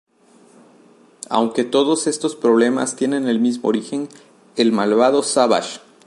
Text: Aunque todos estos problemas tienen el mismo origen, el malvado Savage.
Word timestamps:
Aunque 1.29 1.63
todos 1.63 2.07
estos 2.07 2.35
problemas 2.35 2.95
tienen 2.95 3.27
el 3.27 3.39
mismo 3.39 3.69
origen, 3.69 4.09
el 4.55 4.71
malvado 4.71 5.21
Savage. 5.21 5.79